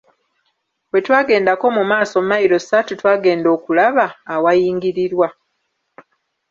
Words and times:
Bwe 0.89 0.99
twagendako 1.05 1.65
mu 1.77 1.83
maaso 1.91 2.17
mailo 2.29 2.57
ssatu 2.61 2.93
twagenda 3.01 3.47
okulaba 3.55 4.05
awayingirirwa. 4.33 5.27